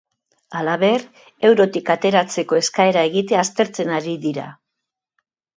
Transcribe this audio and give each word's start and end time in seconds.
Halaber, 0.59 1.03
eurotik 1.49 1.91
ateratzeko 1.95 2.59
eskaera 2.63 3.05
egitea 3.11 3.45
aztertzen 3.45 3.95
ari 3.99 4.17
dira. 4.29 4.49